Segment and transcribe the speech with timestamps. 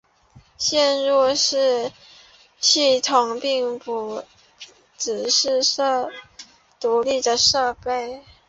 [0.57, 1.91] 嵌入式
[2.59, 4.23] 系统并不
[4.97, 5.61] 总是
[6.79, 8.23] 独立的设备。